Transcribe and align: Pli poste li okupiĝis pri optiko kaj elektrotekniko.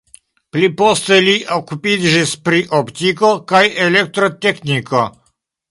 Pli 0.55 0.69
poste 0.79 1.19
li 1.25 1.35
okupiĝis 1.57 2.33
pri 2.49 2.63
optiko 2.81 3.33
kaj 3.53 3.65
elektrotekniko. 3.87 5.09